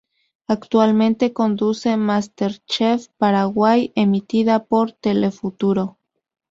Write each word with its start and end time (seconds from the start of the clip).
Actualmente 0.47 1.31
conduce 1.31 1.95
Masterchef 1.95 3.09
Paraguay 3.19 3.91
emitida 3.93 4.65
por 4.65 4.93
Telefuturo. 4.93 5.99